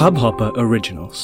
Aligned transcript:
Hubhopper 0.00 0.46
Originals. 0.60 1.22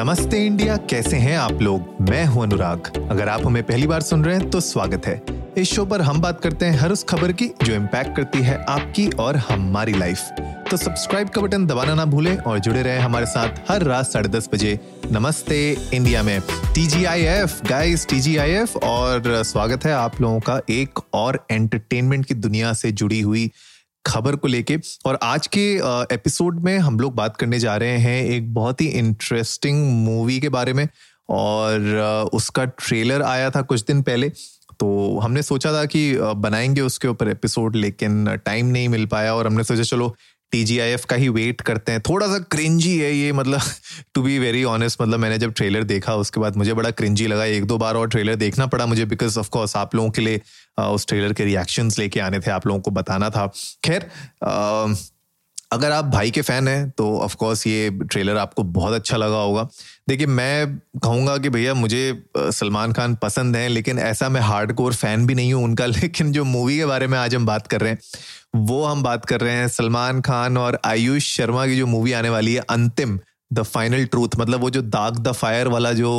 नमस्ते 0.00 0.44
India, 0.46 0.76
कैसे 0.90 1.16
हैं 1.16 1.36
आप 1.38 1.62
लोग? 1.62 1.94
मैं 2.10 2.24
हूँ 2.24 2.42
अनुराग। 2.42 2.90
अगर 3.10 3.28
आप 3.28 3.46
हमें 3.46 3.62
पहली 3.62 3.86
बार 3.86 4.02
सुन 4.02 4.24
रहे 4.24 4.36
हैं 4.36 4.50
तो 4.50 4.60
स्वागत 4.60 5.06
है। 5.06 5.22
इस 5.58 5.72
शो 5.74 5.84
पर 5.86 6.00
हम 6.00 6.20
बात 6.20 6.40
करते 6.40 6.66
हैं 6.66 6.78
हर 6.78 6.92
उस 6.92 7.04
खबर 7.04 7.32
की 7.32 7.50
जो 7.64 7.74
इम्पैक्ट 7.74 8.16
करती 8.16 8.42
है 8.42 8.58
आपकी 8.68 9.08
और 9.20 9.36
हमारी 9.48 9.92
लाइफ 9.92 10.28
तो 10.70 10.76
सब्सक्राइब 10.76 11.28
का 11.28 11.40
बटन 11.40 11.66
दबाना 11.66 11.94
ना 11.94 12.04
भूलें 12.04 12.36
और 12.36 12.58
जुड़े 12.58 12.82
रहें 12.82 13.00
हमारे 13.00 13.26
साथ 13.26 13.70
हर 13.70 13.82
रात 13.82 14.06
साढ़े 14.06 14.28
दस 14.28 14.48
बजे। 14.52 14.78
नमस्ते 15.12 15.60
इंडिया 15.94 16.22
में। 16.22 16.40
T 16.74 16.86
G 16.86 17.04
I 17.04 17.22
F 17.22 17.60
guys 17.68 18.06
T 18.08 18.20
G 18.20 18.36
I 18.36 18.50
F 18.52 18.78
और 18.78 19.42
स्वागत 19.44 19.84
है 19.84 19.92
आप 19.94 20.20
लोगों 20.20 20.40
का 20.40 20.60
एक 20.70 20.98
और 21.14 21.46
एंटरटेनमेंट 21.50 22.26
की 22.26 22.34
दुनिया 22.34 22.72
से 22.72 22.92
जुड़ी 22.92 23.20
हुई 23.20 23.50
खबर 24.06 24.36
को 24.36 24.48
लेके। 24.48 24.76
और 25.06 25.18
आज 25.22 25.46
के 25.46 25.64
एपिसोड 26.14 26.60
में 26.60 26.78
हम 26.78 26.98
लोग 27.00 27.14
बात 27.14 27.36
करने 27.36 27.58
जा 27.58 27.76
रहे 27.76 27.98
हैं 27.98 28.24
एक 28.24 28.52
बहुत 28.54 28.80
ही 28.80 28.86
इंटरेस्टिंग 28.86 29.84
मूवी 30.04 30.40
के 30.40 30.48
बारे 30.48 30.72
में। 30.72 30.88
और 31.30 32.30
उसका 32.32 32.64
ट्रेलर 32.64 33.22
आया 33.22 33.50
था 33.50 33.62
कुछ 33.62 33.84
दिन 33.84 34.02
पहले। 34.02 34.28
तो 34.80 35.18
हमने 35.18 35.42
सोचा 35.42 35.72
था 35.72 35.84
कि 35.84 36.12
बनाएँगे 36.36 36.80
उसके 36.80 37.08
ऊपर 37.08 37.28
एपिसोड 37.28 37.76
लेकिन 37.76 38.36
टाइम 38.36 38.66
नहीं 38.66 38.88
मिल 38.88 39.06
पाया 39.06 39.34
और 39.34 39.46
हमने 39.46 39.64
सोचा, 39.64 39.82
चलो 39.82 40.14
टीजीआईएफ 40.52 41.04
का 41.04 41.16
ही 41.16 41.28
वेट 41.28 41.60
करते 41.60 41.92
हैं। 41.92 42.00
थोड़ा 42.00 42.26
सा 42.26 42.38
क्रिंजी 42.50 42.96
है 42.98 43.12
ये 43.12 43.32
मतलब 43.32 43.60
टू 44.14 44.22
बी 44.22 44.38
वेरी 44.38 44.64
ऑनेस्ट 44.64 45.02
मतलब 45.02 45.18
मैंने 45.18 45.38
जब 45.38 45.52
ट्रेलर 45.52 45.82
देखा, 45.84 46.14
उसके 46.14 46.40
बाद 46.40 46.56
मुझे 46.56 46.74
बड़ा 46.74 46.90
क्रिंजी 46.92 47.26
लगा। 47.26 47.44
एक 47.44 47.64
दो 47.64 47.78
बार 47.78 47.96
और 47.96 48.08
ट्रेलर 48.08 48.34
देखना 48.36 48.66
पड़ा 48.66 48.86
मुझे 48.86 49.04
बिकॉज़ 49.06 49.38
ऑफ़ 49.38 49.48
कोर्स 49.50 49.76
आप 49.76 49.94
लोगों 49.94 50.10
के 50.10 50.22
लिए 50.22 50.40
उस 50.80 51.06
ट्रेलर 51.06 51.32
के 51.32 51.44
रिएक्शंस 51.44 51.98
लेके 51.98 52.20
आने 52.20 52.40
थे, 52.40 52.50
आप 52.50 52.66
लोगों 52.66 52.80
को 52.80 52.90
बताना 52.90 53.30
था। 53.30 53.46
खैर 53.84 54.10
अगर 55.72 55.92
आप 55.92 56.04
भाई 56.04 56.30
के 56.30 56.42
फ़ैन 56.42 56.68
हैं 56.68 56.90
तो 56.90 57.18
ऑफ़ 57.18 57.36
कोर्स 57.36 57.66
ये 57.66 57.90
ट्रेलर 57.90 58.36
आपको 58.36 58.62
बहुत 58.62 58.94
अच्छा 58.94 59.16
लगा 59.16 59.36
होगा। 59.36 59.68
देखिए, 60.08 60.26
मैं 60.26 60.76
कहूँगा 60.76 61.36
कि 61.38 61.48
भैया 61.48 61.74
मुझे 61.74 62.22
सलमान 62.38 62.92
खान 62.92 63.14
पसंद 63.14 63.56
हैं, 63.56 63.68
लेकिन 63.68 63.98
ऐसा 63.98 64.28
मैं 64.28 64.40
हार्ड 64.40 64.72
कोर 64.72 64.94
फ़ैन 64.94 65.26
भी 65.26 65.34
नहीं 65.34 65.52
हूँ 65.54 65.64
उनका, 65.64 65.86
लेकिन 66.02 66.32
जो 66.32 66.44
मूवी 66.44 66.76
के 66.78 66.86
बारे 66.86 67.06
में 67.06 67.18
आज 67.18 67.34
हम 67.34 67.46
बात 67.46 67.66
कर 67.66 67.80
रहे 67.80 67.90
हैं, 67.90 67.98
वो 68.56 68.84
हम 68.84 69.02
बात 69.02 69.24
कर 69.24 69.40
रहे 69.40 69.54
हैं 69.54 69.68
सलमान 69.68 70.20
खान 70.20 70.56
और 70.56 70.78
आयुष 70.84 71.36
शर्मा 71.36 71.66
की 71.66 71.76
जो 71.76 71.86
मूवी 71.86 72.12
आने 72.12 72.28
वाली 72.28 72.54
है, 72.54 72.60
अंतिम। 72.60 73.18
द 73.52 73.62
फाइनल 73.64 74.04
ट्रूथ 74.04 74.36
मतलब 74.38 74.60
वो 74.60 74.70
जो 74.70 74.82
दाग 74.82 75.18
द 75.18 75.32
फायर 75.32 75.68
वाला 75.68 75.92
जो 75.92 76.10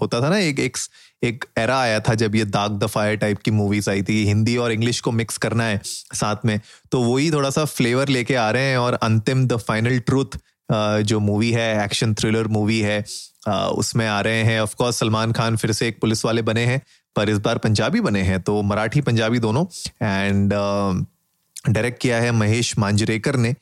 होता 0.00 0.20
था 0.20 0.28
ना, 0.28 0.38
एक 0.38 0.58
एक 0.60 0.76
एक 1.22 1.44
एरा 1.58 1.78
आया 1.78 2.00
था 2.00 2.14
जब 2.14 2.34
ये 2.34 2.44
दाग 2.46 2.78
द 2.78 2.86
फायर 2.86 3.16
टाइप 3.16 3.38
की 3.38 3.50
मूवीज़ 3.50 3.90
आई 3.90 4.02
थी, 4.02 4.24
हिंदी 4.26 4.56
और 4.56 4.72
इंग्लिश 4.72 5.00
को 5.00 5.12
मिक्स 5.12 5.38
करना 5.38 5.64
है 5.64 5.80
साथ 5.84 6.44
में 6.44 6.60
तो 6.92 7.02
वही 7.02 7.30
थोड़ा 7.30 7.50
सा 7.50 7.64
फ्लेवर 7.66 8.08
लेके 8.08 8.34
आ 8.34 8.50
रहे 8.50 8.70
हैं 8.70 8.78
और 8.78 8.94
अंतिम 8.94 9.46
द 9.46 9.56
फाइनल 9.58 9.98
ट्रूथ 10.00 10.38
जो 11.02 11.20
मूवी 11.20 11.50
है 11.52 11.84
एक्शन 11.84 12.14
थ्रिलर 12.14 12.48
मूवी 12.48 12.78
है 12.80 13.00
उसमें 13.48 14.06
आ 14.06 14.20
रहे 14.20 14.42
हैं। 14.42 14.60
ऑफकोर्स 14.60 14.96
सलमान 14.96 15.32
खान 15.32 15.56
फिर 15.56 15.72
से 15.72 15.88
एक 15.88 16.00
पुलिस 16.00 16.24
वाले 16.24 16.42
बने 16.42 16.64
हैं, 16.64 16.80
पर 17.16 17.30
इस 17.30 17.38
बार 17.38 17.58
पंजाबी 17.58 18.00
बने 18.00 18.22
हैं 18.22 18.40
तो 18.42 18.60
मराठी 18.62 19.00
पंजाबी 19.00 19.38
दोनों 19.38 19.64
एंड 20.02 20.52
डायरेक्ट 21.64 22.00
किया 22.00 22.20
है 22.20 22.32
महेश 22.32 22.78
मांजरेकर 22.78 23.36
ने। 23.36 23.54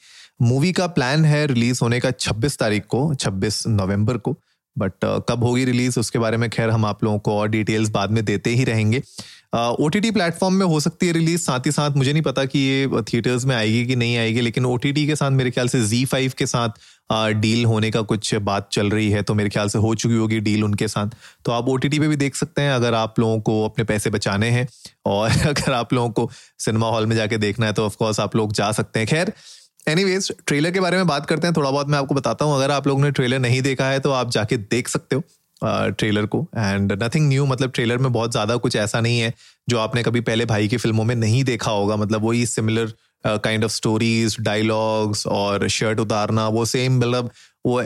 मूवी 0.42 0.72
का 0.72 0.86
प्लान 0.86 1.24
है 1.24 1.46
रिलीज़ 1.46 1.78
होने 1.82 2.00
का 2.00 2.08
26 2.10 2.58
तारीख 2.58 2.84
को 2.86 3.14
26 3.14 3.66
नवंबर 3.66 4.16
को 4.16 4.36
बट 4.78 4.92
uh, 5.04 5.22
कब 5.28 5.44
होगी 5.44 5.64
रिलीज़ 5.64 6.00
उसके 6.00 6.18
बारे 6.18 6.36
में 6.36 6.50
खैर 6.50 6.70
हम 6.70 6.84
आप 6.84 7.04
लोगों 7.04 7.18
को 7.18 7.32
और 7.32 7.48
डिटेल्स 7.48 7.88
बाद 7.88 8.10
में 8.10 8.24
देते 8.24 8.50
ही 8.50 8.64
रहेंगे। 8.64 9.02
ओ 9.56 9.88
टी 9.88 10.00
टी 10.00 10.10
प्लेटफॉर्म 10.10 10.54
में 10.54 10.66
हो 10.66 10.80
सकती 10.80 11.06
है 11.06 11.12
रिलीज़ 11.12 11.40
साथ 11.40 11.60
ही 11.66 11.72
साथ 11.72 11.90
मुझे 11.90 12.12
नहीं 12.12 12.22
पता 12.22 12.44
कि 12.44 12.58
ये 12.58 13.02
थिएटर्स 13.02 13.44
में 13.44 13.56
आएगी 13.56 13.86
कि 13.86 13.96
नहीं 13.96 14.16
आएगी 14.16 14.40
लेकिन 14.40 14.66
ओ 14.66 14.76
टी 14.76 14.92
टी 14.92 15.06
के 15.06 15.16
साथ 15.16 15.30
मेरे 15.30 15.50
ख्याल 15.50 15.68
से 15.68 15.86
जी 15.86 16.04
फाइव 16.04 16.32
के 16.38 16.46
साथ 16.46 16.68
डील 17.12 17.64
uh, 17.64 17.66
होने 17.66 17.90
का 17.90 18.02
कुछ 18.02 18.34
बात 18.34 18.68
चल 18.72 18.90
रही 18.90 19.10
है 19.10 19.22
तो 19.22 19.34
मेरे 19.34 19.50
ख्याल 19.50 19.68
से 19.68 19.78
हो 19.78 19.94
चुकी 19.94 20.14
होगी 20.14 20.40
डील 20.40 20.64
उनके 20.64 20.88
साथ। 20.88 21.06
तो 21.44 21.52
आप 21.52 21.68
ओ 21.68 21.76
टी 21.76 21.88
टी 21.88 21.98
पे 21.98 22.08
भी 22.08 22.16
देख 22.16 22.34
सकते 22.34 22.62
हैं 22.62 22.72
अगर 22.72 22.94
आप 22.94 23.20
लोगों 23.20 23.40
को 23.40 23.64
अपने 23.64 23.84
पैसे 23.84 24.10
बचाने 24.10 24.50
हैं 24.50 24.68
और 25.06 25.30
अगर 25.46 25.72
आप 25.72 25.92
लोगों 25.92 26.10
को 26.10 26.30
सिनेमा 26.58 26.88
हॉल 26.88 27.06
में 27.06 27.16
जाके 27.16 27.38
देखना 27.38 27.66
है 27.66 27.72
तो 27.72 27.86
ऑफकोर्स 27.86 28.20
आप 28.20 28.36
लोग 28.36 28.52
जा 28.52 28.72
सकते 28.72 29.00
हैं। 29.00 29.08
खैर 29.08 29.32
एनीवेज 29.86 30.30
ट्रेलर 30.46 30.70
के 30.70 30.80
बारे 30.80 30.96
में 30.96 31.06
बात 31.06 31.26
करते 31.26 31.46
हैं, 31.46 31.54
थोड़ा 31.56 31.70
बहुत 31.70 31.88
मैं 31.88 31.98
आपको 31.98 32.14
बताता 32.14 32.44
हूँ। 32.44 32.54
अगर 32.54 32.70
आप 32.70 32.86
लोगों 32.86 33.02
ने 33.02 33.10
ट्रेलर 33.10 33.38
नहीं 33.38 33.60
देखा 33.62 33.88
है 33.88 34.00
तो 34.00 34.10
आप 34.12 34.30
जाके 34.30 34.56
देख 34.56 34.88
सकते 34.88 35.16
हो 35.16 35.22
ट्रेलर 35.90 36.26
को। 36.26 36.46
एंड 36.56 36.92
नथिंग 37.02 37.28
न्यू 37.28 37.46
मतलब 37.46 37.70
ट्रेलर 37.70 37.98
में 37.98 38.12
बहुत 38.12 38.32
ज़्यादा 38.32 38.56
कुछ 38.58 38.76
ऐसा 38.76 39.00
नहीं 39.00 39.20
है, 39.20 39.32
जो 39.68 39.78
आपने 39.78 40.02
कभी 40.02 40.20
पहले 40.22 40.44
भाई 40.46 40.68
की 40.68 40.76
फ़िल्मों 40.76 41.04
में 41.04 41.14
नहीं 41.16 41.42
देखा 41.44 41.70
होगा। 41.70 41.96
मतलब 41.96 42.24
वही 42.24 42.44
similar 42.46 42.92
kind 43.24 43.64
of 43.64 43.72
stories 43.72 44.36
dialogues 44.40 45.26
और 45.28 45.68
शर्ट 45.68 46.00
उतारना, 46.00 46.48
वो 46.48 46.64
सेम 46.66 46.98
मतलब 46.98 47.30
वो 47.64 47.80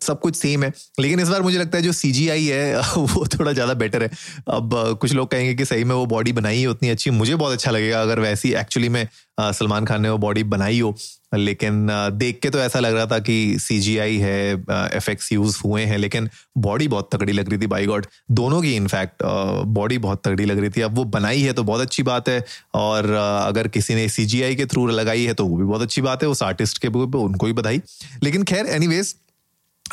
सब 0.00 0.20
कुछ 0.20 0.36
सेम 0.36 0.64
है। 0.64 0.72
लेकिन 1.00 1.20
इस 1.20 1.28
बार 1.28 1.42
मुझे 1.42 1.58
लगता 1.58 1.78
है 1.78 1.82
जो 1.84 1.92
सी 1.92 2.10
जी 2.12 2.28
आई 2.28 2.44
है, 2.46 2.80
वो 2.96 3.26
थोड़ा 3.28 3.52
ज़्यादा 3.52 3.74
बेटर 3.76 4.02
है। 4.02 4.10
अब 4.50 4.98
कुछ 5.00 5.12
लोग 5.12 5.30
कहेंगे 5.30 5.54
कि 5.54 5.64
सही 5.64 5.84
में 5.84 5.94
वो 5.94 6.06
बॉडी 6.06 6.32
बनाई 6.32 6.60
है 6.60 6.66
उतनी 6.66 6.88
अच्छी। 6.88 7.10
मुझे 7.12 7.34
बहुत 7.36 7.52
अच्छा 7.52 7.70
लगेगा 7.70 8.02
अगर 8.02 8.20
वैसी 8.20 8.52
एक्चुअली 8.54 8.88
में 8.88 9.06
सलमान 9.40 9.84
खान 9.84 10.02
ने 10.02 10.10
वो 10.10 10.18
बॉडी 10.18 10.42
बनाई 10.46 10.80
हो। 10.80 10.94
लेकिन 11.34 11.86
देख 12.12 12.38
के 12.42 12.50
तो 12.50 12.58
ऐसा 12.58 12.78
लग 12.80 12.94
रहा 12.94 13.06
था 13.06 13.18
कि 13.18 13.56
सी 13.60 13.78
जी 13.80 13.96
आई 13.98 14.16
है 14.18 14.38
एफ़ 14.96 15.10
एक्स 15.10 15.32
यूज़ 15.32 15.58
हुए 15.64 15.82
हैं, 15.82 15.98
लेकिन 15.98 16.28
बॉडी 16.58 16.88
बहुत 16.88 17.10
तगड़ी 17.12 17.32
लग 17.32 17.48
रही 17.50 17.58
थी 17.58 17.66
बाई 17.66 17.86
गॉड 17.86 18.06
दोनों 18.30 18.60
की 18.62 18.74
इनफैक्ट 18.76 19.22
बॉडी 19.68 19.98
बहुत 19.98 20.22
तगड़ी 20.24 20.44
लग 20.44 20.58
रही 20.58 20.70
थी। 20.70 20.80
अब 20.80 20.96
वो 20.96 21.04
बनाई 21.06 21.40
है 21.40 21.52
तो 21.52 21.62
बहुत 21.62 21.80
अच्छी 21.80 22.02
बात 22.02 22.28
है, 22.28 22.44
और 22.74 23.10
अगर 23.12 23.68
किसी 23.68 23.94
ने 23.94 24.08
सी 24.08 24.24
जी 24.26 24.42
आई 24.42 24.54
के 24.54 24.66
थ्रू 24.66 24.86
लगाई 24.88 25.24
है 25.24 25.34
तो 25.34 25.46
वो 25.46 25.56
भी 25.56 25.64
बहुत 25.64 25.82
अच्छी 25.82 26.02
बात 26.02 26.22
है। 26.22 26.28
उस 26.28 26.42
आर्टिस्ट 26.42 26.78
के 26.78 26.88
उनको 26.88 27.46
भी 27.46 27.52
बधाई। 27.52 27.80
लेकिन 28.22 28.42
खैर 28.44 28.66
एनीवेज 28.66 29.14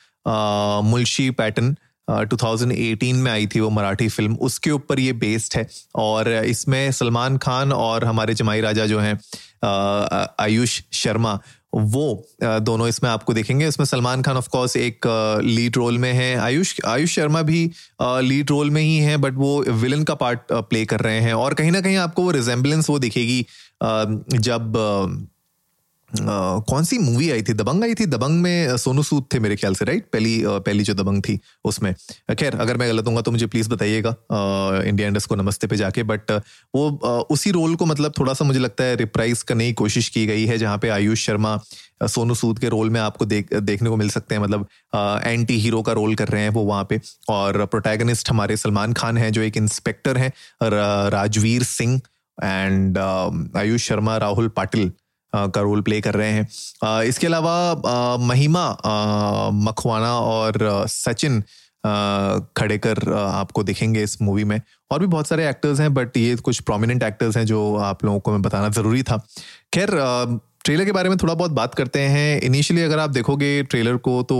मुलशी 0.84 1.30
पैटर्न 1.30 1.76
2018 2.10 3.12
में 3.12 3.30
आई 3.32 3.46
थी 3.46 3.60
वो 3.60 3.70
मराठी 3.70 4.08
फ़िल्म 4.08 4.34
उसके 4.36 4.70
ऊपर 4.70 5.00
ये 5.00 5.12
बेस्ड 5.12 5.56
है। 5.56 5.66
और 5.94 6.32
इसमें 6.32 6.92
सलमान 6.92 7.38
खान 7.38 7.72
और 7.72 8.04
हमारे 8.04 8.34
जमाई 8.34 8.60
राजा 8.60 8.86
जो 8.86 9.00
हैं 9.00 9.18
आयुष 10.40 10.80
शर्मा 10.92 11.40
वो 11.72 12.26
दोनों 12.42 12.88
इसमें 12.88 13.08
आपको 13.10 13.34
देखेंगे। 13.34 13.68
इसमें 13.68 13.84
सलमान 13.86 14.22
खान 14.22 14.36
ऑफ़ 14.36 14.48
कोर्स 14.48 14.76
एक 14.76 15.06
लीड 15.44 15.76
रोल 15.76 15.98
में 15.98 16.12
है। 16.12 16.34
आयुष 16.36 16.74
आयुष 16.86 17.14
शर्मा 17.14 17.42
भी 17.42 17.64
लीड 18.02 18.50
रोल 18.50 18.70
में 18.70 18.82
ही 18.82 18.96
है 18.98 19.16
बट 19.16 19.34
वो 19.36 19.62
विलन 19.62 20.04
का 20.04 20.14
पार्ट 20.14 20.52
प्ले 20.52 20.84
कर 20.84 21.00
रहे 21.00 21.20
हैं। 21.20 21.34
और 21.34 21.54
कहीं 21.54 21.72
ना 21.72 21.80
कहीं 21.80 21.96
आपको 21.96 22.22
वो 22.22 22.30
रिजेंबलेंस 22.30 22.90
वो 22.90 22.98
दिखेगी 22.98 23.44
जब 23.82 24.72
कौन 26.14 26.84
सी 26.84 26.98
मूवी 26.98 27.30
आई 27.30 27.42
थी? 27.42 27.52
दबंग 27.54 27.84
आई 27.84 27.94
थी? 27.94 28.06
दबंग 28.06 28.40
में 28.42 28.76
सोनू 28.78 29.02
सूद 29.02 29.24
थे 29.34 29.38
मेरे 29.40 29.56
ख्याल 29.56 29.74
से 29.74 29.84
राइट 29.84 30.06
पहली 30.12 30.42
पहली 30.46 30.82
जो 30.82 30.94
दबंग 30.94 31.22
थी 31.22 31.38
उसमें। 31.64 31.94
खैर, 32.32 32.54
अगर 32.56 32.76
मैं 32.76 32.88
गलत 32.88 33.06
हूँ 33.06 33.22
तो 33.22 33.30
मुझे 33.30 33.46
प्लीज़ 33.46 33.68
बताइएगा 33.70 34.14
इंडिया 34.82 35.08
इंडस्ट 35.08 35.28
को 35.28 35.36
नमस्ते 35.36 35.66
पे 35.66 35.76
जाके। 35.76 36.02
बट 36.04 36.30
वो 36.74 36.88
उसी 37.30 37.50
रोल 37.50 37.74
को 37.76 37.86
मतलब 37.86 38.12
थोड़ा 38.18 38.34
सा 38.34 38.44
मुझे 38.44 38.60
लगता 38.60 38.84
है 38.84 38.96
रिप्राइज 38.96 39.42
करने 39.42 39.66
की 39.66 39.72
कोशिश 39.74 40.08
की 40.08 40.26
गई 40.26 40.44
है, 40.46 40.58
जहाँ 40.58 40.78
पे 40.78 40.88
आयुष 40.90 41.26
शर्मा 41.26 41.58
सोनू 42.04 42.34
सूद 42.34 42.58
के 42.58 42.68
रोल 42.68 42.90
में 42.90 43.00
आपको 43.00 43.24
देख, 43.24 43.52
देखने 43.54 43.88
को 43.90 43.96
मिल 43.96 44.08
सकते 44.10 44.34
हैं। 44.34 44.42
मतलब 44.42 44.66
एंटी 45.24 45.58
हीरो 45.58 45.82
का 45.82 45.92
रोल 45.92 46.14
कर 46.14 46.28
रहे 46.28 46.42
हैं 46.42 46.50
वो 46.50 46.62
वहाँ 46.64 46.86
पे। 46.90 47.00
और 47.28 47.64
प्रोटैगनिस्ट 47.66 48.30
हमारे 48.30 48.56
सलमान 48.56 48.92
खान 48.92 49.18
हैं, 49.18 49.30
जो 49.32 49.42
एक 49.42 49.56
इंस्पेक्टर 49.56 50.18
हैं 50.18 50.32
राजवीर 51.12 51.62
सिंह 51.64 52.00
एंड 52.38 52.98
आयुष 53.56 53.82
शर्मा, 53.82 54.16
राहुल 54.16 54.48
पाटिल। 54.48 54.92
का 55.34 55.60
रोल 55.60 55.80
प्ले 55.80 56.00
कर 56.00 56.14
रहे 56.14 56.30
हैं। 56.30 57.02
इसके 57.04 57.26
अलावा 57.26 58.16
महिमा 58.20 58.68
मखवाना 59.64 60.12
और 60.20 60.86
सचिन 60.90 61.40
खड़ेकर 62.56 63.12
आपको 63.14 63.62
दिखेंगे 63.62 64.02
इस 64.02 64.20
मूवी 64.22 64.44
में। 64.44 64.60
और 64.90 65.00
भी 65.00 65.06
बहुत 65.06 65.28
सारे 65.28 65.48
एक्टर्स 65.48 65.80
हैं 65.80 65.92
बट 65.94 66.16
ये 66.16 66.36
कुछ 66.38 66.60
प्रोमिनेंट 66.60 67.02
एक्टर्स 67.02 67.36
हैं 67.36 67.44
जो 67.46 67.74
आप 67.76 68.04
लोगों 68.04 68.20
को 68.20 68.32
मैं 68.32 68.42
बताना 68.42 68.68
ज़रूरी 68.70 69.02
था। 69.02 69.16
खैर 69.74 69.90
ट्रेलर 70.64 70.84
के 70.84 70.92
बारे 70.92 71.08
में 71.08 71.16
थोड़ा 71.18 71.34
बहुत 71.34 71.50
बात 71.50 71.74
करते 71.74 72.00
हैं। 72.00 72.40
इनिशियली 72.40 72.82
अगर 72.82 72.98
आप 72.98 73.10
देखोगे 73.10 73.62
ट्रेलर 73.62 73.96
को 73.98 74.22
तो 74.22 74.36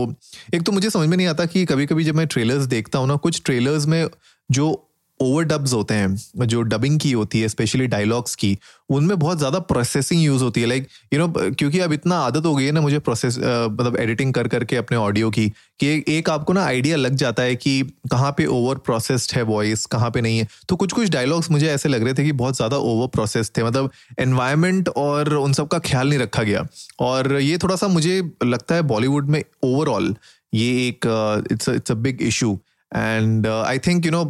एक 0.54 0.62
तो 0.62 0.72
मुझे 0.72 0.90
समझ 0.90 1.08
में 1.08 1.16
नहीं 1.16 1.26
आता 1.26 1.46
कि 1.46 1.64
कभी 1.64 1.86
कभी 1.86 2.04
जब 2.04 2.14
मैं 2.14 2.26
ट्रेलर्स 2.26 2.64
देखता 2.66 2.98
हूँ 2.98 3.08
ना, 3.08 3.16
कुछ 3.16 3.42
ट्रेलर्स 3.44 3.86
में 3.86 4.06
जो 4.50 4.70
ओवर 5.20 5.44
डब्स 5.44 5.72
होते 5.72 5.94
हैं 5.94 6.46
जो 6.46 6.62
डबिंग 6.64 6.98
की 7.00 7.10
होती 7.12 7.40
है 7.40 7.48
स्पेशली 7.48 7.86
डायलॉग्स 7.86 8.34
की, 8.34 8.56
उनमें 8.90 9.18
बहुत 9.18 9.38
ज़्यादा 9.38 9.58
प्रोसेसिंग 9.62 10.22
यूज़ 10.22 10.42
होती 10.42 10.60
है। 10.60 10.66
लाइक 10.66 10.86
यू 11.12 11.18
नो 11.18 11.28
क्योंकि 11.50 11.78
अब 11.80 11.92
इतना 11.92 12.18
आदत 12.20 12.46
हो 12.46 12.54
गई 12.54 12.64
है 12.64 12.72
ना 12.72 12.80
मुझे 12.80 12.98
प्रोसेस 13.00 13.38
मतलब 13.38 13.96
एडिटिंग 14.00 14.32
कर, 14.34 14.48
करके 14.48 14.76
अपने 14.76 14.96
ऑडियो 14.98 15.30
की, 15.30 15.48
कि 15.80 16.04
एक 16.08 16.30
आपको 16.30 16.52
ना 16.52 16.64
आइडिया 16.64 16.96
लग 16.96 17.14
जाता 17.16 17.42
है 17.42 17.54
कि 17.56 17.82
कहाँ 18.10 18.32
पे 18.38 18.46
ओवर 18.48 18.78
प्रोसेस्ड 18.80 19.36
है 19.36 19.42
वॉइस 19.44 19.86
कहाँ 19.86 20.10
पे 20.10 20.20
नहीं 20.20 20.38
है। 20.38 20.48
तो 20.68 20.76
कुछ 20.76 20.92
कुछ 20.92 21.08
डायलॉग्स 21.10 21.50
मुझे 21.50 21.68
ऐसे 21.68 21.88
लग 21.88 22.04
रहे 22.04 22.14
थे 22.14 22.24
कि 22.24 22.32
बहुत 22.34 22.56
ज़्यादा 22.56 22.76
ओवर 22.78 23.06
प्रोसेस 23.08 23.52
थे। 23.58 23.64
मतलब 23.64 23.90
एनवायरमेंट 24.20 24.88
और 24.88 25.34
उन 25.34 25.52
सब 25.52 25.68
का 25.68 25.78
ख्याल 25.80 26.08
नहीं 26.08 26.18
रखा 26.18 26.42
गया। 26.42 26.66
और 27.00 27.32
ये 27.34 27.58
थोड़ा 27.58 27.76
सा 27.76 27.88
मुझे 27.90 28.20
लगता 28.44 28.74
है 28.74 28.82
बॉलीवुड 28.88 29.30
में 29.30 29.42
ओवरऑल 29.64 30.14
ये 30.52 30.70
एक 30.86 31.06
it's 31.52 31.68
it's 31.68 31.90
a 31.90 31.94
big 31.96 32.22
issue 32.22 32.58
and 32.92 33.46
I 33.46 33.78
think 33.78 34.06
you 34.06 34.12
know 34.12 34.24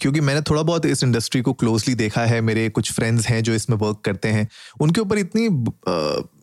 क्योंकि 0.00 0.20
मैंने 0.20 0.40
थोड़ा 0.40 0.62
बहुत 0.62 0.86
इस 0.86 1.02
इंडस्ट्री 1.02 1.40
को 1.42 1.52
क्लोजली 1.52 1.94
देखा 1.94 2.24
है, 2.24 2.40
मेरे 2.40 2.68
कुछ 2.68 2.92
फ्रेंड्स 2.92 3.26
हैं 3.26 3.42
जो 3.42 3.54
इसमें 3.54 3.76
वर्क 3.76 4.00
करते 4.04 4.28
हैं। 4.28 4.48
उनके 4.80 5.00
ऊपर 5.00 5.18
इतनी 5.18 5.46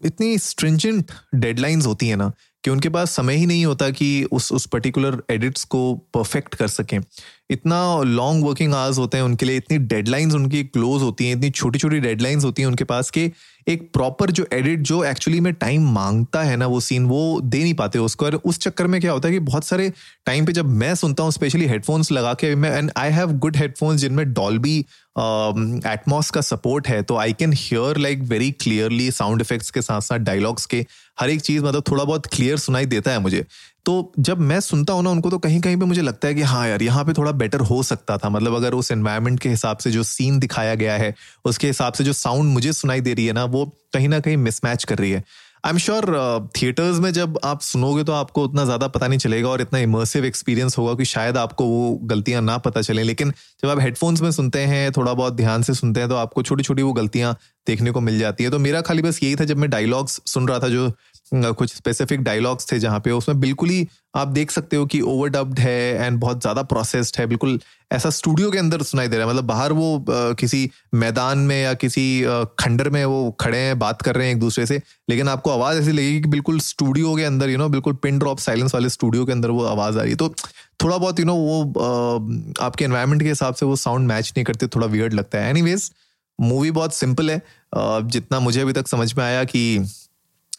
इतनी 0.07 0.37
स्ट्रिंजेंट 0.37 1.11
डेडलाइंस 1.35 1.85
होती 1.85 2.07
है 2.07 2.15
ना, 2.15 2.31
कि 2.63 2.69
उनके 2.69 2.89
पास 2.89 3.11
समय 3.11 3.35
ही 3.35 3.45
नहीं 3.45 3.65
होता 3.65 3.89
कि 3.89 4.23
उस 4.31 4.51
उस 4.51 4.65
पर्टिकुलर 4.65 5.21
एडिट्स 5.31 5.63
को 5.63 5.93
परफेक्ट 6.13 6.55
कर 6.55 6.67
सकें। 6.67 6.99
इतना 7.53 7.79
लॉन्ग 8.03 8.45
वर्किंग 8.45 8.73
आवर्स 8.73 8.97
होते 8.97 9.17
हैं 9.17 9.23
उनके 9.23 9.45
लिए, 9.45 9.57
इतनी 9.57 9.77
डेडलाइंस 9.79 10.33
उनकी 10.33 10.63
क्लोज 10.63 11.01
होती 11.01 11.25
हैं, 11.25 11.35
इतनी 11.35 11.49
छोटी 11.51 11.79
छोटी 11.79 11.99
डेडलाइंस 11.99 12.43
होती 12.43 12.61
हैं 12.61 12.69
उनके 12.69 12.83
पास 12.83 13.09
कि 13.09 13.31
एक 13.67 13.81
प्रॉपर 13.93 14.31
जो 14.31 14.45
एडिट 14.53 14.79
जो 14.81 15.03
एक्चुअली 15.03 15.39
में 15.39 15.53
टाइम 15.53 15.83
माँगता 15.91 16.41
है 16.43 16.55
ना 16.57 16.67
वो 16.67 16.79
सीन 16.79 17.05
वो 17.05 17.39
दे 17.43 17.61
नहीं 17.63 17.73
पाते 17.73 17.99
उसको। 17.99 18.25
और 18.25 18.35
उस 18.35 18.57
चक्कर 18.59 18.87
में 18.87 18.99
क्या 19.01 19.11
होता 19.11 19.27
है 19.27 19.33
कि 19.33 19.39
बहुत 19.41 19.65
सारे 19.65 19.91
टाइम 20.25 20.45
पे 20.45 20.51
जब 20.53 20.69
मैं 20.71 20.93
सुनता 20.95 21.23
हूँ 21.23 21.31
स्पेशली 21.31 21.65
हेडफोन्स 21.65 22.11
लगा 22.11 22.33
के 22.33 22.53
मैं 22.55 22.71
and 22.77 22.91
I 22.97 23.11
have 23.11 23.31
good 23.35 23.57
headphones 23.57 24.01
जिनमें 24.01 24.33
डॉल्बी 24.33 24.77
एटमॉस 25.87 26.29
का 26.31 26.41
सपोर्ट 26.41 26.87
है 26.87 27.01
तो 27.03 27.17
I 27.17 27.33
can 27.33 27.53
hear 27.53 27.97
like 27.97 28.21
very 28.23 28.51
clearly 28.53 29.09
sound 29.11 29.41
effects 29.41 29.71
के 29.71 29.81
साथ 29.81 30.01
साथ 30.01 30.19
डायलॉग्स 30.19 30.65
के। 30.65 30.85
हर 31.19 31.29
एक 31.29 31.41
चीज़ 31.41 31.63
मतलब 31.63 31.83
थोड़ा 31.89 32.03
बहुत 32.03 32.25
क्लियर 32.25 32.57
सुनाई 32.57 32.85
देता 32.85 33.11
है 33.11 33.19
मुझे। 33.19 33.45
तो 33.85 34.11
जब 34.19 34.39
मैं 34.41 34.59
सुनता 34.59 34.93
हूँ 34.93 35.03
ना 35.03 35.09
उनको 35.09 35.29
तो 35.29 35.37
कहीं 35.37 35.59
कहीं 35.61 35.77
पे 35.77 35.85
मुझे 35.85 36.01
लगता 36.01 36.27
है 36.27 36.33
कि 36.33 36.41
हाँ 36.43 36.67
यार, 36.67 36.83
यहाँ 36.83 37.03
पे 37.05 37.13
थोड़ा 37.13 37.31
बेटर 37.33 37.59
हो 37.61 37.81
सकता 37.83 38.17
था। 38.17 38.29
मतलब 38.29 38.55
अगर 38.55 38.73
उस 38.73 38.91
एनवायरमेंट 38.91 39.39
के 39.39 39.49
हिसाब 39.49 39.77
से 39.77 39.91
जो 39.91 40.03
सीन 40.05 40.39
दिखाया 40.39 40.75
गया 40.75 40.97
है, 40.97 41.13
उसके 41.45 41.67
हिसाब 41.67 41.93
से 41.93 42.03
जो 42.03 42.13
साउंड 42.13 42.53
मुझे 42.53 42.73
सुनाई 42.73 43.01
दे 43.01 43.13
रही 43.13 43.25
है 43.25 43.33
ना, 43.33 43.45
वो 43.45 43.65
कहीं 43.93 44.09
ना 44.09 44.19
कहीं 44.19 44.37
मिसमैच 44.39 44.83
कर 44.83 44.97
रही 44.97 45.11
है। 45.11 45.23
आई 45.65 45.71
एम 45.71 45.77
श्योर 45.77 46.49
थिएटर्स 46.55 46.97
में 46.99 47.11
जब 47.13 47.37
आप 47.43 47.61
सुनोगे 47.61 48.03
तो 48.03 48.13
आपको 48.13 48.43
उतना 48.43 48.63
ज़्यादा 48.65 48.87
पता 48.87 49.07
नहीं 49.07 49.19
चलेगा 49.19 49.49
और 49.49 49.61
इतना 49.61 49.79
इमर्सिव 49.79 50.25
एक्सपीरियंस 50.25 50.77
होगा 50.77 50.93
कि 50.93 51.05
शायद 51.05 51.37
आपको 51.37 51.65
वो 51.65 51.93
गलतियाँ 52.03 52.41
ना 52.41 52.57
पता 52.57 52.81
चले। 52.81 53.03
लेकिन 53.03 53.31
जब 53.63 53.69
आप 53.69 53.79
हेडफोन्स 53.79 54.21
में 54.21 54.31
सुनते 54.31 54.59
हैं, 54.61 54.91
थोड़ा 54.91 55.13
बहुत 55.13 55.33
ध्यान 55.33 55.61
से 55.63 55.73
सुनते 55.73 55.99
हैं 55.99 56.09
तो 56.09 56.15
आपको 56.15 56.43
छोटी 56.43 56.63
छोटी 56.63 56.81
वो 56.81 56.93
गलतियाँ 56.93 57.35
देखने 57.67 57.91
को 57.91 58.01
मिल 58.01 58.19
जाती 58.19 58.43
है। 58.43 58.49
तो 58.49 58.59
मेरा 58.59 58.81
खाली 58.81 59.01
बस 59.01 59.19
यही 59.23 59.35
था 59.35 59.45
जब 59.45 59.57
मैं 59.57 59.69
डायलॉग्स 59.69 60.19
सुन 60.25 60.47
रहा 60.47 60.59
था, 60.59 60.69
जो 60.69 60.91
कुछ 61.31 61.75
स्पेसिफिक 61.75 62.21
डायलॉग्स 62.23 62.71
थे 62.71 62.77
जहाँ 62.79 62.99
पे 62.99 63.11
उसमें 63.11 63.39
बिल्कुल 63.39 63.69
ही 63.69 63.87
आप 64.15 64.27
देख 64.29 64.51
सकते 64.51 64.75
हो 64.75 64.85
कि 64.85 64.99
ओवर 65.01 65.29
डब्ड 65.29 65.59
है 65.59 66.05
एंड 66.05 66.19
बहुत 66.19 66.41
ज़्यादा 66.41 66.63
प्रोसेस्ड 66.63 67.15
है, 67.19 67.25
बिल्कुल 67.27 67.59
ऐसा 67.91 68.09
स्टूडियो 68.09 68.51
के 68.51 68.57
अंदर 68.57 68.81
सुनाई 68.83 69.07
दे 69.07 69.17
रहा 69.17 69.25
है। 69.25 69.31
मतलब 69.31 69.45
बाहर 69.45 69.73
वो 69.73 70.05
किसी 70.09 70.69
मैदान 70.93 71.37
में 71.39 71.61
या 71.61 71.73
किसी 71.75 72.03
खंडर 72.59 72.89
में 72.89 73.03
वो 73.05 73.31
खड़े 73.39 73.57
हैं, 73.57 73.77
बात 73.79 74.01
कर 74.01 74.15
रहे 74.15 74.27
हैं 74.27 74.33
एक 74.33 74.39
दूसरे 74.39 74.65
से, 74.65 74.81
लेकिन 75.09 75.27
आपको 75.29 75.51
आवाज़ 75.51 75.79
ऐसी 75.79 75.91
लगेगी 75.91 76.21
कि 76.21 76.29
बिल्कुल 76.29 76.59
स्टूडियो 76.61 77.15
के 77.15 77.23
अंदर 77.23 77.49
यू 77.49 77.57
नो 77.57 77.69
बिल्कुल 77.69 77.93
पिन 78.03 78.19
ड्रॉप 78.19 78.39
साइलेंस 78.39 78.75
वाले 78.75 78.89
स्टूडियो 78.89 79.25
के 79.25 79.31
अंदर 79.31 79.49
वो 79.49 79.65
आवाज़ 79.65 79.97
आ 79.97 80.01
रही 80.01 80.11
है। 80.11 80.17
तो 80.17 80.29
थोड़ा 80.83 80.97
बहुत 80.97 81.19
यू 81.19 81.25
नो 81.25 81.35
वो 81.35 81.61
आपके 82.61 82.85
एनवायरमेंट 82.85 83.21
के 83.23 83.29
हिसाब 83.29 83.55
से 83.55 83.65
वो 83.65 83.75
साउंड 83.77 84.07
मैच 84.07 84.33
नहीं 84.35 84.45
करते, 84.45 84.67
थोड़ा 84.67 84.87
वियर्ड 84.87 85.13
लगता 85.13 85.37
है। 85.37 85.49
एनीवेज 85.49 85.91
मूवी 86.39 86.71
बहुत 86.71 86.93
सिंपल 86.93 87.29
है। 87.31 87.41
जितना 87.75 88.39
मुझे 88.39 88.61
अभी 88.61 88.73
तक 88.73 88.87
समझ 88.87 89.13
में 89.13 89.23
आया 89.23 89.43
कि 89.45 89.79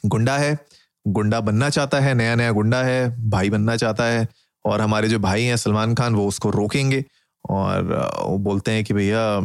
गुंडा 0.07 0.37
है, 0.39 0.59
गुंडा 1.07 1.41
बनना 1.41 1.71
चाहता 1.71 2.01
है 2.01 2.15
नया 2.15 2.35
नया 2.35 2.53
गुंडा 2.53 2.83
है, 2.83 3.31
भाई 3.31 3.51
बनना 3.51 3.77
चाहता 3.77 4.05
है 4.05 4.29
और 4.65 4.81
हमारे 4.81 5.09
जो 5.09 5.19
भाई 5.19 5.45
हैं 5.45 5.57
सलमान 5.57 5.95
खान, 5.95 6.15
वो 6.15 6.29
उसको 6.29 6.51
रोकेंगे 6.51 7.05
और 7.51 7.83
वो 8.23 8.39
बोलते 8.39 8.73
हैं 8.73 8.85
कि 8.85 8.95
भैया, 8.95 9.41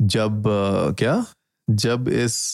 जब 0.00 0.42
क्या? 0.98 1.24
जब 1.70 2.08
इस 2.08 2.52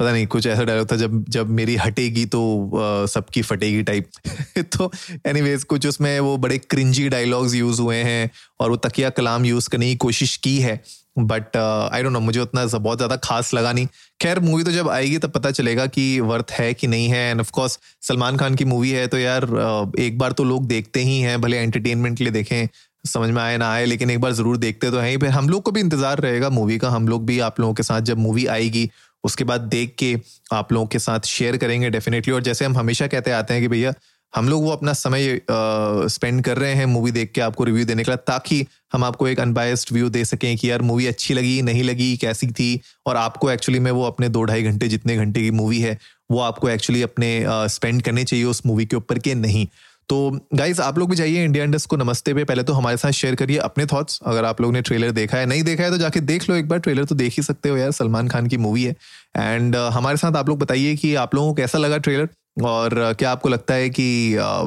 पता 0.00 0.12
नहीं 0.12 0.26
कुछ 0.26 0.46
ऐसा 0.46 0.64
डायलॉग 0.64 0.90
था 0.92 0.96
जब 0.96 1.24
जब 1.28 1.50
मेरी 1.50 1.76
हटेगी 1.76 2.24
तो 2.26 2.70
सबकी 3.10 3.42
फटेगी 3.42 3.82
टाइप 3.82 4.10
तो 4.76 4.90
एनीवेज 5.26 5.64
कुछ 5.64 5.86
उसमें 5.86 6.18
वो 6.20 6.36
बड़े 6.36 6.58
क्रिंजी 6.58 7.08
डायलॉग्स 7.08 7.54
यूज़ 7.54 7.80
हुए 7.80 7.96
हैं 7.96 8.30
और 8.60 8.70
वो 8.70 8.76
तकिया 8.76 9.10
कलाम 9.10 9.44
यूज़ 9.44 9.68
करने 9.68 9.86
की 9.86 9.96
कोशिश 9.96 10.36
की 10.36 10.58
है। 10.58 10.80
बट 11.18 11.56
आई 11.56 12.02
डोंट 12.02 12.12
नो 12.12 12.20
मुझे 12.20 12.40
उतना 12.40 12.64
बहुत 12.66 12.98
ज़्यादा 12.98 13.16
खास 13.16 13.52
लगा 13.54 13.72
नहीं। 13.72 13.86
खैर 14.20 14.38
मूवी 14.40 14.64
तो 14.64 14.72
जब 14.72 14.88
आएगी 14.88 15.18
तब 15.18 15.30
पता 15.30 15.50
चलेगा 15.50 15.86
कि 15.86 16.04
वर्थ 16.20 16.50
है 16.50 16.72
कि 16.74 16.86
नहीं 16.86 17.08
है। 17.08 17.30
And 17.30 17.40
of 17.40 17.50
course 17.50 17.78
Salman 18.02 18.36
Khan 18.36 18.54
की 18.54 18.64
मूवी 18.64 18.90
है 18.90 19.06
तो 19.06 19.18
यार 19.18 19.44
uh, 19.44 19.98
एक 20.00 20.18
बार 20.18 20.32
तो 20.32 20.44
लोग 20.44 20.66
देखते 20.66 21.02
ही 21.02 21.18
हैं 21.20 21.40
भले 21.40 21.58
एंटरटेनमेंट 21.58 22.18
के 22.18 22.24
लिए 22.24 22.32
देखें। 22.32 22.68
समझ 23.04 23.30
में 23.30 23.40
आए 23.42 23.56
ना 23.58 23.70
आए 23.72 23.84
लेकिन 23.86 24.10
एक 24.10 24.20
बार 24.20 24.32
ज़रूर 24.32 24.56
देखते 24.58 24.90
तो 24.90 24.98
हैं 24.98 25.18
फिर 25.18 25.28
हम 25.30 25.48
लोग 25.48 25.62
को 25.62 25.70
भी 25.70 25.80
इंतज़ार 25.80 26.20
रहेगा 26.20 26.50
मूवी 26.50 26.78
का। 26.78 26.88
हम 26.90 27.08
लोग 27.08 27.24
भी 27.26 27.38
आप 27.40 27.60
लोगों 27.60 27.74
के 27.74 27.82
साथ 27.82 28.00
जब 28.02 28.18
मूवी 28.18 28.46
आएगी, 28.48 28.88
उसके 29.24 29.44
बाद 29.44 29.60
देख 29.70 29.94
के 29.98 30.16
आप 30.52 30.72
लोगों 30.72 30.86
के 30.86 30.98
साथ 30.98 31.26
शेयर 31.26 31.56
करेंगे 31.56 31.90
डेफिनेटली 31.90 32.34
और 32.34 32.42
जैसे 32.42 32.64
हम 32.64 32.76
हमेशा 32.76 33.06
कहते 33.06 33.30
आते 33.32 33.54
हैं 33.54 33.62
कि 33.62 33.68
भैया, 33.68 33.92
हम 34.32 34.48
लोग 34.48 34.62
वो 34.64 34.70
अपना 34.70 34.92
समय 34.92 35.40
स्पेंड 35.50 36.42
कर 36.44 36.58
रहे 36.58 36.74
हैं 36.74 36.86
मूवी 36.86 37.10
देख 37.10 37.32
के 37.32 37.40
आपको 37.40 37.64
रिव्यू 37.64 37.84
देने 37.84 38.04
के 38.04 38.10
लिए, 38.10 38.16
ताकि 38.18 38.64
हम 38.92 39.04
आपको 39.04 39.28
एक 39.28 39.40
अनबायस्ड 39.40 39.92
व्यू 39.92 40.08
दे 40.08 40.24
सकें 40.24 40.56
कि 40.56 40.70
यार 40.70 40.82
मूवी 40.82 41.06
अच्छी 41.06 41.34
लगी, 41.34 41.60
नहीं 41.62 41.82
लगी, 41.84 42.16
कैसी 42.16 42.46
थी। 42.48 42.80
और 43.06 43.16
आपको 43.16 43.50
एक्चुअली 43.50 43.78
में 43.78 43.90
वो 43.90 44.04
अपने 44.04 44.28
दो 44.28 44.42
ढाई 44.42 44.62
घंटे 44.62 44.88
जितने 44.88 45.16
घंटे 45.16 45.42
की 45.42 45.50
मूवी 45.50 45.80
है, 45.80 45.98
वो 46.30 46.40
आपको 46.40 46.68
एक्चुअली 46.68 47.02
अपने 47.02 47.44
स्पेंड 47.68 48.02
करने 48.02 48.24
चाहिए 48.24 48.44
उस 48.44 48.62
मूवी 48.66 48.86
के 48.86 48.96
ऊपर 48.96 49.18
के 49.18 49.34
नहीं। 49.36 49.66
तो 50.10 50.16
गाइज़ 50.54 50.80
आप 50.82 50.96
लोग 50.98 51.10
भी 51.10 51.16
जाइए 51.16 51.44
इंडिया 51.44 51.64
इंडस्ट 51.64 51.88
को 51.88 51.96
नमस्ते 51.96 52.32
पे। 52.34 52.44
पहले 52.44 52.62
तो 52.62 52.72
हमारे 52.72 52.96
साथ 52.96 53.10
शेयर 53.10 53.34
करिए 53.34 53.58
अपने 53.58 53.84
थॉट्स 53.86 54.18
अगर 54.26 54.44
आप 54.44 54.60
लोग 54.60 54.72
ने 54.72 54.80
ट्रेलर 54.82 55.10
देखा 55.10 55.38
है 55.38 55.46
नहीं 55.46 55.62
देखा 55.62 55.84
है 55.84 55.90
तो 55.90 55.98
जाके 55.98 56.20
देख 56.20 56.48
लो 56.50 56.56
एक 56.56 56.68
बार। 56.68 56.78
ट्रेलर 56.78 57.04
तो 57.04 57.14
देख 57.14 57.34
ही 57.36 57.42
सकते 57.42 57.68
हो 57.68 57.76
यार 57.76 57.90
सलमान 57.90 58.28
खान 58.28 58.46
की 58.46 58.56
मूवी 58.56 58.84
है। 58.84 58.96
एंड 59.36 59.76
uh, 59.76 59.90
हमारे 59.92 60.16
साथ 60.16 60.36
आप 60.36 60.48
लोग 60.48 60.58
बताइए 60.58 60.96
कि 60.96 61.14
आप 61.14 61.34
लोगों 61.34 61.48
को 61.48 61.54
कैसा 61.54 61.78
लगा 61.78 61.98
ट्रेलर 61.98 62.28
और 62.62 63.14
क्या 63.18 63.30
आपको 63.30 63.48
लगता 63.48 63.74
है 63.74 63.90
कि 63.90 64.36
आ, 64.36 64.64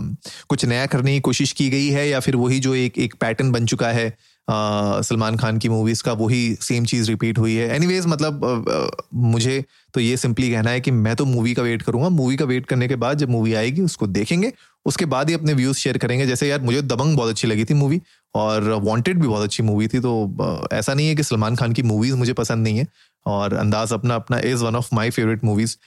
कुछ 0.50 0.66
नया 0.66 0.86
करने 0.86 1.14
की 1.14 1.20
कोशिश 1.20 1.52
की 1.52 1.70
गई 1.70 1.90
है 1.90 2.08
या 2.10 2.20
फिर 2.20 2.36
वही 2.36 2.60
जो 2.60 2.76
एक 2.76 2.98
एक 2.98 3.16
पैटर्न 3.16 3.52
बन 3.52 3.66
चुका 3.66 3.90
है? 3.90 4.08
सलमान 4.48 5.38
खान 5.38 5.58
की 5.58 5.70
मूवीज़ 5.70 6.04
का 6.04 6.14
वही 6.14 6.58
सेम 6.62 6.86
चीज़ 6.86 7.10
रिपीट 7.10 7.38
हुई 7.40 7.56
है। 7.56 7.70
एनीवेज 7.76 8.06
मतलब 8.08 9.02
मुझे 9.14 9.64
तो 9.94 10.00
ये 10.00 10.18
सिंपली 10.18 10.50
कहना 10.52 10.70
है 10.70 10.82
कि 10.82 10.92
मैं 10.92 11.16
तो 11.16 11.26
मूवी 11.26 11.54
का 11.54 11.64
वेट 11.64 11.82
करूँगा। 11.82 12.10
मूवी 12.10 12.36
का 12.36 12.46
वेट 12.46 12.66
करने 12.66 12.88
के 12.88 12.96
बाद 12.96 13.18
जब 13.18 13.30
मूवी 13.30 13.54
आएगी, 13.54 13.82
उसको 13.82 14.08
देखेंगे। 14.08 14.52
उसके 14.86 15.06
बाद 15.06 15.30
ही 15.30 15.36
अपने 15.36 15.54
व्यूज़ 15.54 15.78
शेयर 15.78 15.98
करेंगे। 15.98 16.26
जैसे 16.28 16.48
यार, 16.50 16.62
मुझे 16.62 16.82
दबंग 16.82 17.16
बहुत 17.18 17.30
अच्छी 17.30 17.48
लगी 17.48 17.66
थी 17.66 17.74
मूवी 17.74 18.02
और 18.36 18.70
वांटेड 18.84 19.20
भी 19.22 19.28
बहुत 19.28 19.44
अच्छी 19.44 19.64
मूवी 19.64 19.88
थी। 19.88 20.00
तो 20.00 20.68
ऐसा 20.74 20.94
नहीं 20.94 21.08
है 21.08 21.16
कि 21.16 21.24
सलमान 21.24 21.56
खान 21.56 21.74
की 21.74 21.84
मूवीज़ 21.84 22.16
मुझे 22.16 22.34
पसंद 22.34 22.64
नहीं 22.64 22.78
है 22.78 22.88
और 23.26 23.54
Andaz 23.54 23.94
Apna 23.94 24.16
Apna 24.16 24.40
is 24.46 24.64
one 24.64 24.76
of 24.76 24.90
my 24.96 25.10
favourite 25.10 25.44
movies 25.44 25.78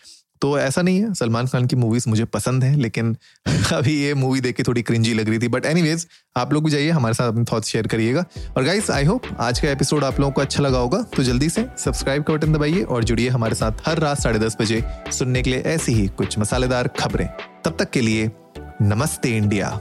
तो 0.41 0.59
ऐसा 0.59 0.83
नहीं 0.83 1.01
है। 1.01 1.15
सलमान 1.15 1.47
खान 1.47 1.67
की 1.67 1.77
मूवीज़ 1.77 2.09
मुझे 2.09 2.25
पसंद 2.25 2.65
है, 2.65 2.77
लेकिन 2.77 3.17
अभी 3.73 4.03
ये 4.03 4.15
मूवी 4.15 4.41
देख 4.41 4.57
के 4.57 4.63
थोड़ी 4.63 4.83
क्रिंजी 4.83 5.15
लग 5.15 5.29
रही 5.29 5.39
थी। 5.39 5.49
बट 5.49 5.67
एनीवेज 5.67 6.07
आप 6.37 6.53
लोग 6.53 6.65
भी 6.65 6.71
जाइए, 6.71 6.91
हमारे 6.91 7.15
साथ 7.15 7.29
अपने 7.29 7.45
थॉट्स 7.45 7.69
शेयर 7.69 7.87
करिएगा। 7.87 8.25
और 8.57 8.65
गाइस 8.65 8.91
आई 8.91 9.05
होप 9.05 9.23
आज 9.41 9.61
का 9.61 9.71
एपिसोड 9.71 10.05
आप 10.05 10.21
लोगों 10.21 10.33
को 10.33 10.41
अच्छा 10.41 10.63
लगा 10.63 10.79
होगा। 10.79 11.03
तो 11.17 11.23
जल्दी 11.23 11.49
से 11.49 11.67
सब्सक्राइब 11.79 12.23
का 12.23 12.35
बटन 12.35 12.53
दबाइए 12.53 12.83
और 12.83 13.05
जुड़िए 13.05 13.29
हमारे 13.29 13.55
साथ 13.55 13.73
हर 13.87 13.99
रात 13.99 14.21
साढ़े 14.21 14.39
दस 14.39 14.57
बजे 14.61 14.85
सुनने 15.13 15.43
के 15.43 15.51
लिए 15.51 15.61
ऐसी 15.61 15.93
ही 15.93 16.09
कुछ 16.09 16.39
मसालेदार 16.39 16.89
खबरें। 16.89 17.29
तब 17.65 17.77
तक 17.79 17.91
के 17.91 18.01
लिए 18.01 18.31
नमस्ते 18.83 19.37
इंडिया। 19.37 19.81